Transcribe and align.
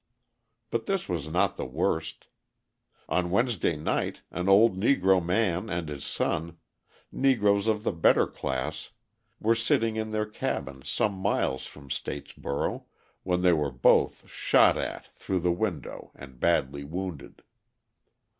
But 0.71 0.87
this 0.87 1.07
was 1.07 1.27
not 1.27 1.57
the 1.57 1.65
worst. 1.65 2.25
On 3.07 3.29
Wednesday 3.29 3.75
night 3.75 4.23
an 4.31 4.49
old 4.49 4.75
Negro 4.75 5.23
man 5.23 5.69
and 5.69 5.89
his 5.89 6.03
son 6.03 6.57
Negroes 7.11 7.67
of 7.67 7.83
the 7.83 7.91
better 7.91 8.25
class 8.25 8.89
were 9.39 9.53
sitting 9.53 9.97
in 9.97 10.09
their 10.09 10.25
cabin 10.25 10.81
some 10.83 11.13
miles 11.13 11.67
from 11.67 11.89
Statesboro, 11.89 12.85
when 13.21 13.43
they 13.43 13.53
were 13.53 13.69
both 13.69 14.27
shot 14.27 14.75
at 14.75 15.15
through 15.15 15.41
the 15.41 15.51
window 15.51 16.11
and 16.15 16.39
badly 16.39 16.83
wounded. 16.83 17.43